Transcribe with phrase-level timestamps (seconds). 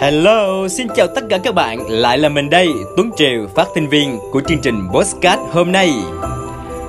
[0.00, 3.88] Hello, xin chào tất cả các bạn, lại là mình đây, Tuấn Triều, phát thanh
[3.88, 5.92] viên của chương trình Postcard hôm nay.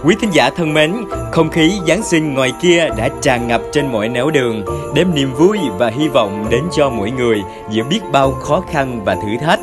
[0.04, 0.93] Quý thính giả thân mến,
[1.31, 5.34] không khí Giáng sinh ngoài kia đã tràn ngập trên mọi nẻo đường, đem niềm
[5.34, 7.41] vui và hy vọng đến cho mỗi người
[7.71, 9.59] giữa biết bao khó khăn và thử thách.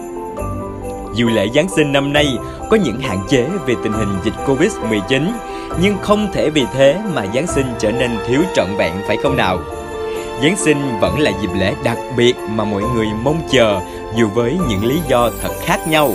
[1.14, 2.26] Dù lễ Giáng sinh năm nay
[2.70, 5.22] có những hạn chế về tình hình dịch Covid-19,
[5.82, 9.36] nhưng không thể vì thế mà Giáng sinh trở nên thiếu trọn vẹn phải không
[9.36, 9.58] nào?
[10.42, 13.80] Giáng sinh vẫn là dịp lễ đặc biệt mà mọi người mong chờ
[14.16, 16.14] dù với những lý do thật khác nhau.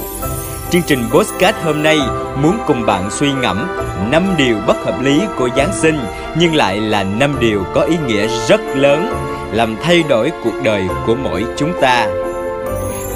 [0.70, 2.00] Chương trình Postcard hôm nay
[2.44, 3.68] muốn cùng bạn suy ngẫm
[4.12, 6.00] 5 điều bất hợp lý của Giáng sinh
[6.38, 9.14] nhưng lại là 5 điều có ý nghĩa rất lớn
[9.54, 12.08] làm thay đổi cuộc đời của mỗi chúng ta.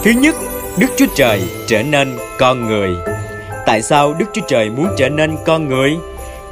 [0.03, 0.35] Thứ nhất,
[0.77, 2.95] Đức Chúa Trời trở nên con người.
[3.65, 5.97] Tại sao Đức Chúa Trời muốn trở nên con người?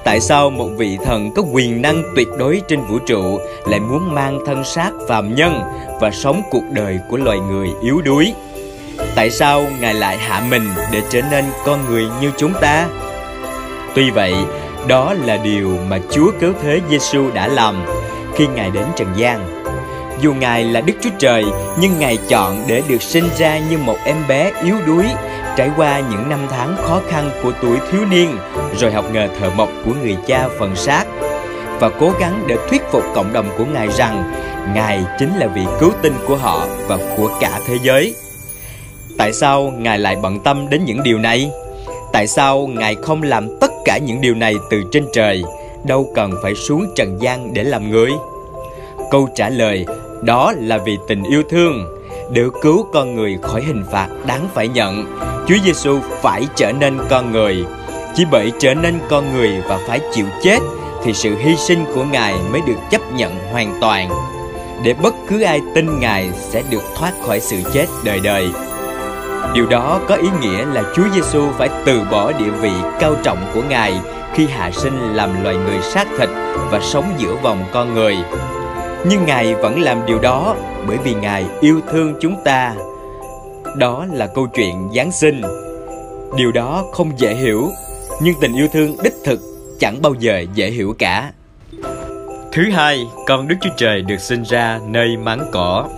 [0.03, 4.15] Tại sao một vị thần có quyền năng tuyệt đối trên vũ trụ lại muốn
[4.15, 5.61] mang thân xác phàm nhân
[6.01, 8.33] và sống cuộc đời của loài người yếu đuối?
[9.15, 12.87] Tại sao Ngài lại hạ mình để trở nên con người như chúng ta?
[13.95, 14.33] Tuy vậy,
[14.87, 17.85] đó là điều mà Chúa cứu thế Giêsu đã làm
[18.35, 19.63] khi Ngài đến trần gian.
[20.21, 21.45] Dù Ngài là Đức Chúa Trời,
[21.79, 25.05] nhưng Ngài chọn để được sinh ra như một em bé yếu đuối
[25.57, 28.37] Trải qua những năm tháng khó khăn của tuổi thiếu niên,
[28.79, 31.05] rồi học nghề thợ mộc của người cha phần xác
[31.79, 34.33] và cố gắng để thuyết phục cộng đồng của Ngài rằng
[34.75, 38.15] Ngài chính là vị cứu tinh của họ và của cả thế giới.
[39.17, 41.51] Tại sao Ngài lại bận tâm đến những điều này?
[42.13, 45.43] Tại sao Ngài không làm tất cả những điều này từ trên trời,
[45.83, 48.11] đâu cần phải xuống trần gian để làm người?
[49.11, 49.85] Câu trả lời
[50.21, 51.85] đó là vì tình yêu thương
[52.31, 55.05] để cứu con người khỏi hình phạt đáng phải nhận
[55.47, 57.65] Chúa Giêsu phải trở nên con người.
[58.15, 60.59] Chỉ bởi trở nên con người và phải chịu chết,
[61.03, 64.09] thì sự hy sinh của Ngài mới được chấp nhận hoàn toàn.
[64.83, 68.49] Để bất cứ ai tin Ngài sẽ được thoát khỏi sự chết đời đời.
[69.53, 73.51] Điều đó có ý nghĩa là Chúa Giêsu phải từ bỏ địa vị cao trọng
[73.53, 73.99] của Ngài
[74.33, 76.29] khi hạ sinh làm loài người xác thịt
[76.71, 78.17] và sống giữa vòng con người.
[79.05, 80.55] Nhưng Ngài vẫn làm điều đó
[80.87, 82.73] bởi vì Ngài yêu thương chúng ta
[83.77, 85.41] đó là câu chuyện Giáng sinh.
[86.37, 87.69] Điều đó không dễ hiểu,
[88.21, 89.39] nhưng tình yêu thương đích thực
[89.79, 91.31] chẳng bao giờ dễ hiểu cả.
[92.51, 95.89] Thứ hai, con Đức Chúa Trời được sinh ra nơi máng cỏ.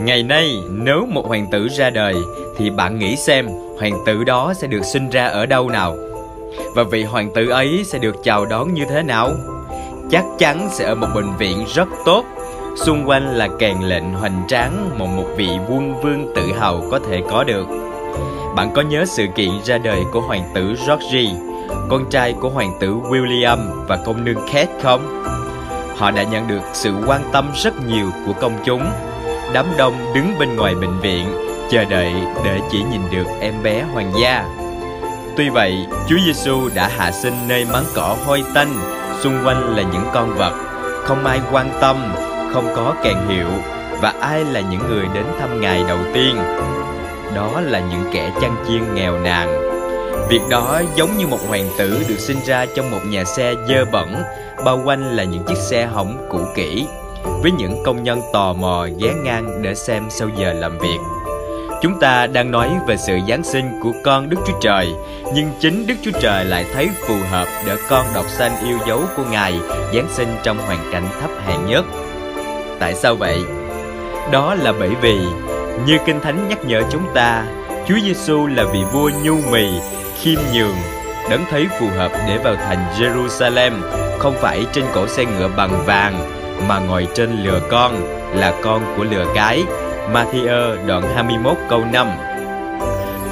[0.00, 2.14] Ngày nay, nếu một hoàng tử ra đời
[2.58, 3.48] thì bạn nghĩ xem
[3.78, 5.96] hoàng tử đó sẽ được sinh ra ở đâu nào?
[6.74, 9.30] Và vị hoàng tử ấy sẽ được chào đón như thế nào?
[10.10, 12.24] Chắc chắn sẽ ở một bệnh viện rất tốt
[12.76, 16.98] Xung quanh là kèn lệnh hoành tráng mà một vị quân vương tự hào có
[17.08, 17.66] thể có được.
[18.56, 21.34] Bạn có nhớ sự kiện ra đời của hoàng tử George,
[21.88, 25.24] con trai của hoàng tử William và công nương Kate không?
[25.96, 28.82] Họ đã nhận được sự quan tâm rất nhiều của công chúng.
[29.52, 31.26] Đám đông đứng bên ngoài bệnh viện
[31.70, 32.12] chờ đợi
[32.44, 34.44] để chỉ nhìn được em bé hoàng gia.
[35.36, 38.74] Tuy vậy, Chúa Giêsu đã hạ sinh nơi máng cỏ hôi tanh,
[39.20, 40.52] xung quanh là những con vật,
[41.04, 41.96] không ai quan tâm
[42.52, 43.48] không có kèn hiệu
[44.00, 46.36] và ai là những người đến thăm ngài đầu tiên?
[47.34, 49.72] Đó là những kẻ chăn chiên nghèo nàn.
[50.28, 53.84] Việc đó giống như một hoàng tử được sinh ra trong một nhà xe dơ
[53.92, 54.14] bẩn,
[54.64, 56.86] bao quanh là những chiếc xe hỏng cũ kỹ,
[57.42, 60.98] với những công nhân tò mò ghé ngang để xem sau giờ làm việc.
[61.82, 64.88] Chúng ta đang nói về sự Giáng sinh của con Đức Chúa Trời,
[65.34, 69.00] Nhưng chính Đức Chúa Trời lại thấy phù hợp để con đọc sanh yêu dấu
[69.16, 69.52] của Ngài
[69.94, 71.84] Giáng sinh trong hoàn cảnh thấp hèn nhất.
[72.82, 73.44] Tại sao vậy?
[74.32, 75.18] Đó là bởi vì
[75.86, 77.44] như Kinh Thánh nhắc nhở chúng ta,
[77.88, 79.66] Chúa Giêsu là vị vua nhu mì,
[80.20, 80.74] khiêm nhường,
[81.30, 83.72] đấng thấy phù hợp để vào thành Jerusalem,
[84.18, 86.14] không phải trên cổ xe ngựa bằng vàng,
[86.68, 88.00] mà ngồi trên lừa con,
[88.34, 89.64] là con của lừa cái.
[90.12, 92.08] Matthew đoạn 21 câu 5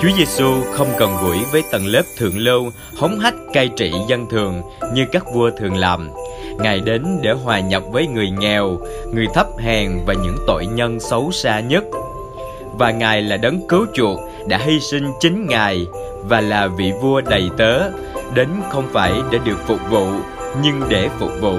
[0.02, 4.26] Chúa Giêsu không gần gũi với tầng lớp thượng lưu, hống hách cai trị dân
[4.30, 4.62] thường
[4.94, 6.10] như các vua thường làm.
[6.62, 8.78] Ngài đến để hòa nhập với người nghèo,
[9.14, 11.84] người thấp hèn và những tội nhân xấu xa nhất.
[12.78, 14.18] Và Ngài là đấng cứu chuộc
[14.48, 15.86] đã hy sinh chính Ngài
[16.22, 17.80] và là vị vua đầy tớ,
[18.34, 20.06] đến không phải để được phục vụ
[20.62, 21.56] nhưng để phục vụ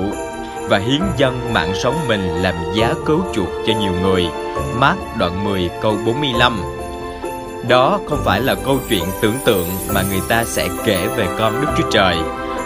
[0.69, 4.25] và hiến dân mạng sống mình làm giá cứu chuộc cho nhiều người.
[4.75, 6.61] Mát đoạn 10 câu 45
[7.69, 11.61] Đó không phải là câu chuyện tưởng tượng mà người ta sẽ kể về con
[11.61, 12.17] Đức Chúa Trời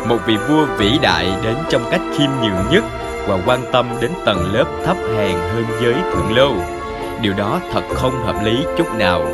[0.07, 2.83] một vị vua vĩ đại đến trong cách khiêm nhường nhất
[3.27, 6.51] và quan tâm đến tầng lớp thấp hèn hơn giới thượng lưu.
[7.21, 9.25] Điều đó thật không hợp lý chút nào.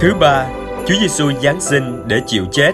[0.00, 0.46] Thứ ba,
[0.86, 2.72] Chúa Giêsu giáng sinh để chịu chết.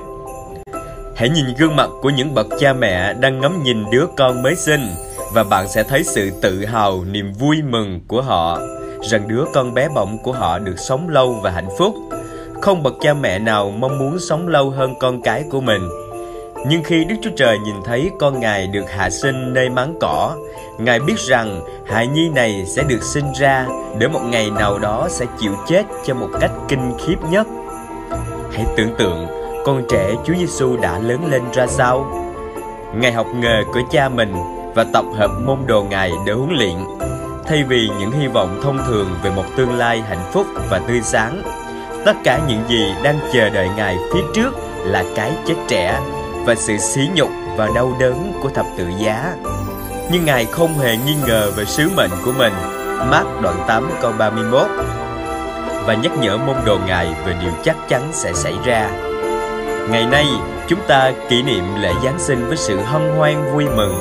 [1.16, 4.54] Hãy nhìn gương mặt của những bậc cha mẹ đang ngắm nhìn đứa con mới
[4.56, 4.88] sinh
[5.32, 8.58] và bạn sẽ thấy sự tự hào, niềm vui mừng của họ.
[9.10, 11.94] rằng đứa con bé bỏng của họ được sống lâu và hạnh phúc.
[12.60, 15.88] Không bậc cha mẹ nào mong muốn sống lâu hơn con cái của mình.
[16.67, 20.37] Nhưng khi Đức Chúa Trời nhìn thấy con Ngài được hạ sinh nơi máng cỏ,
[20.79, 23.67] Ngài biết rằng hài nhi này sẽ được sinh ra
[23.99, 27.47] để một ngày nào đó sẽ chịu chết cho một cách kinh khiếp nhất.
[28.53, 29.26] Hãy tưởng tượng
[29.64, 32.06] con trẻ Chúa Giêsu đã lớn lên ra sao.
[32.94, 34.35] Ngài học nghề của cha mình
[34.75, 36.76] và tập hợp môn đồ Ngài để huấn luyện,
[37.47, 41.00] thay vì những hy vọng thông thường về một tương lai hạnh phúc và tươi
[41.03, 41.43] sáng.
[42.05, 44.50] Tất cả những gì đang chờ đợi Ngài phía trước
[44.85, 46.00] là cái chết trẻ
[46.44, 49.35] và sự sỉ nhục và đau đớn của thập tự giá.
[50.12, 52.53] Nhưng Ngài không hề nghi ngờ về sứ mệnh của mình.
[53.11, 54.67] Mark đoạn 8 câu 31
[55.87, 58.91] và nhắc nhở môn đồ Ngài về điều chắc chắn sẽ xảy ra.
[59.91, 60.27] Ngày nay,
[60.69, 63.95] chúng ta kỷ niệm lễ Giáng sinh với sự hân hoan vui mừng.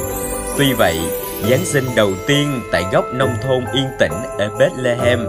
[0.57, 0.99] Tuy vậy,
[1.49, 5.27] Giáng sinh đầu tiên tại góc nông thôn yên tĩnh ở Bethlehem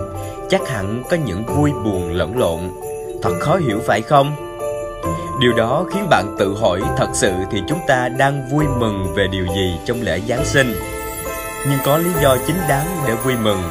[0.51, 2.61] chắc hẳn có những vui buồn lẫn lộn.
[3.23, 4.52] Thật khó hiểu phải không?
[5.41, 9.27] Điều đó khiến bạn tự hỏi thật sự thì chúng ta đang vui mừng về
[9.33, 10.75] điều gì trong lễ Giáng sinh.
[11.69, 13.63] Nhưng có lý do chính đáng để vui mừng.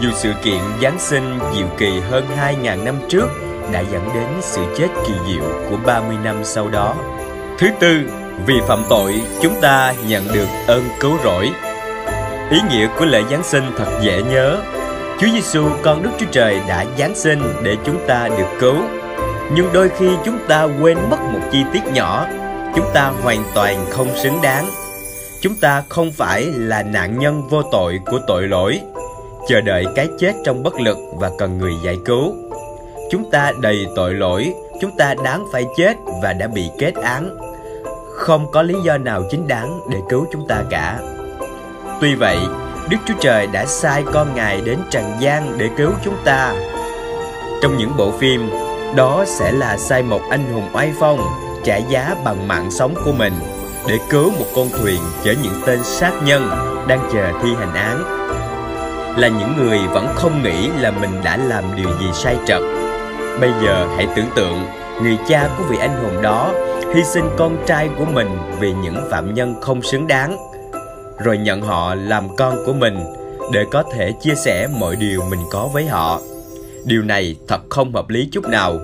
[0.00, 3.28] Dù sự kiện Giáng sinh diệu kỳ hơn 2.000 năm trước
[3.72, 6.94] đã dẫn đến sự chết kỳ diệu của 30 năm sau đó.
[7.58, 8.00] Thứ tư,
[8.46, 11.50] vì phạm tội chúng ta nhận được ơn cứu rỗi.
[12.50, 14.58] Ý nghĩa của lễ Giáng sinh thật dễ nhớ.
[15.18, 18.76] Chúa Giêsu con Đức Chúa Trời đã giáng sinh để chúng ta được cứu
[19.54, 22.26] nhưng đôi khi chúng ta quên mất một chi tiết nhỏ.
[22.76, 24.66] Chúng ta hoàn toàn không xứng đáng.
[25.40, 28.80] Chúng ta không phải là nạn nhân vô tội của tội lỗi.
[29.48, 32.34] Chờ đợi cái chết trong bất lực và cần người giải cứu.
[33.10, 37.36] Chúng ta đầy tội lỗi, chúng ta đáng phải chết và đã bị kết án.
[38.14, 40.98] Không có lý do nào chính đáng để cứu chúng ta cả.
[42.00, 42.38] Tuy vậy,
[42.88, 46.54] đức chúa trời đã sai con ngài đến trần gian để cứu chúng ta.
[47.62, 48.50] Trong những bộ phim
[48.96, 51.20] đó sẽ là sai một anh hùng oai phong,
[51.64, 53.32] trả giá bằng mạng sống của mình,
[53.88, 56.50] để cứu một con thuyền chở những tên sát nhân
[56.88, 58.02] đang chờ thi hành án.
[59.16, 62.62] Là những người vẫn không nghĩ là mình đã làm điều gì sai trật.
[63.40, 64.66] Bây giờ hãy tưởng tượng,
[65.02, 66.52] người cha của vị anh hùng đó
[66.94, 70.36] hy sinh con trai của mình vì những phạm nhân không xứng đáng,
[71.18, 72.98] rồi nhận họ làm con của mình
[73.52, 76.20] để có thể chia sẻ mọi điều mình có với họ.
[76.84, 78.80] Điều này thật không hợp lý chút nào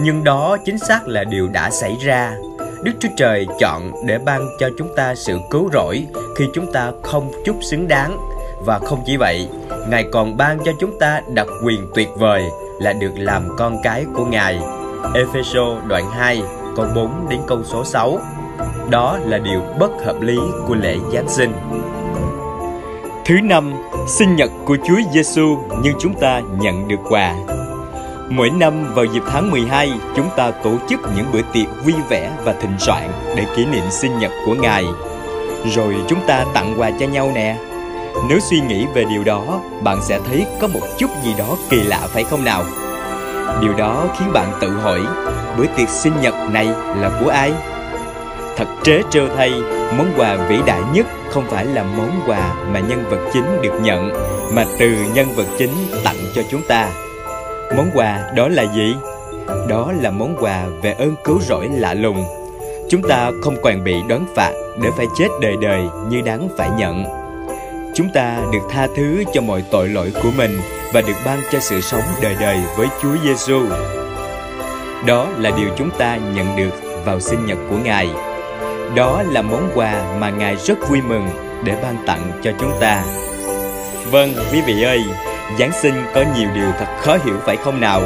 [0.00, 2.34] Nhưng đó chính xác là điều đã xảy ra
[2.82, 6.06] Đức Chúa Trời chọn để ban cho chúng ta sự cứu rỗi
[6.36, 8.18] khi chúng ta không chút xứng đáng
[8.64, 9.48] và không chỉ vậy,
[9.88, 12.42] Ngài còn ban cho chúng ta đặc quyền tuyệt vời
[12.80, 14.60] là được làm con cái của Ngài.
[15.14, 16.42] Epheso đoạn 2
[16.76, 18.18] câu 4 đến câu số 6.
[18.90, 21.52] Đó là điều bất hợp lý của lễ Giáng sinh.
[23.24, 23.72] Thứ năm,
[24.06, 27.34] sinh nhật của Chúa Giêsu nhưng chúng ta nhận được quà.
[28.28, 32.30] Mỗi năm vào dịp tháng 12, chúng ta tổ chức những bữa tiệc vui vẻ
[32.44, 34.84] và thịnh soạn để kỷ niệm sinh nhật của Ngài.
[35.74, 37.56] Rồi chúng ta tặng quà cho nhau nè.
[38.28, 41.82] Nếu suy nghĩ về điều đó, bạn sẽ thấy có một chút gì đó kỳ
[41.82, 42.64] lạ phải không nào?
[43.60, 45.00] Điều đó khiến bạn tự hỏi,
[45.58, 46.66] bữa tiệc sinh nhật này
[46.96, 47.52] là của ai?
[48.56, 49.50] Thật trớ trêu thay,
[49.96, 53.80] món quà vĩ đại nhất không phải là món quà mà nhân vật chính được
[53.82, 54.10] nhận,
[54.54, 55.72] mà từ nhân vật chính
[56.04, 56.90] tặng cho chúng ta.
[57.76, 58.94] Món quà đó là gì?
[59.68, 62.24] Đó là món quà về ơn cứu rỗi lạ lùng.
[62.90, 66.70] Chúng ta không còn bị đoán phạt để phải chết đời đời như đáng phải
[66.78, 67.04] nhận.
[67.94, 70.60] Chúng ta được tha thứ cho mọi tội lỗi của mình
[70.92, 73.60] và được ban cho sự sống đời đời với Chúa Giêsu.
[75.06, 76.70] Đó là điều chúng ta nhận được
[77.04, 78.08] vào sinh nhật của Ngài.
[78.94, 81.28] Đó là món quà mà Ngài rất vui mừng
[81.64, 83.04] để ban tặng cho chúng ta.
[84.10, 85.00] Vâng, quý vị ơi,
[85.58, 88.02] Giáng sinh có nhiều điều thật khó hiểu phải không nào?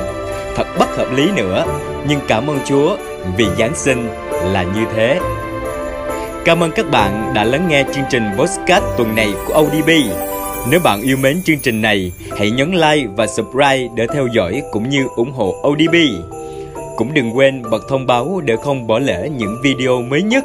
[0.56, 1.64] Thật bất hợp lý nữa,
[2.08, 2.96] nhưng cảm ơn Chúa
[3.36, 4.08] vì Giáng sinh
[4.44, 5.20] là như thế.
[6.44, 9.90] Cảm ơn các bạn đã lắng nghe chương trình Postcard tuần này của ODB.
[10.70, 14.62] Nếu bạn yêu mến chương trình này, hãy nhấn like và subscribe để theo dõi
[14.72, 15.94] cũng như ủng hộ ODB.
[16.96, 20.44] Cũng đừng quên bật thông báo để không bỏ lỡ những video mới nhất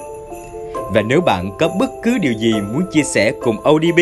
[0.93, 3.99] và nếu bạn có bất cứ điều gì muốn chia sẻ cùng ODB,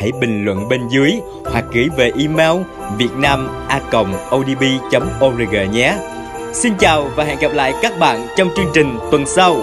[0.00, 2.62] hãy bình luận bên dưới hoặc gửi về email
[2.98, 5.94] vietnam.odb.org nhé.
[6.52, 9.56] Xin chào và hẹn gặp lại các bạn trong chương trình tuần sau.